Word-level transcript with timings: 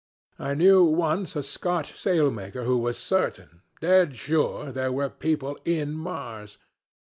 I 0.39 0.55
knew 0.55 0.83
once 0.83 1.35
a 1.35 1.43
Scotch 1.43 1.93
sailmaker 1.95 2.63
who 2.63 2.79
was 2.79 2.97
certain, 2.97 3.61
dead 3.81 4.15
sure, 4.17 4.71
there 4.71 4.91
were 4.91 5.09
people 5.11 5.59
in 5.63 5.93
Mars. 5.93 6.57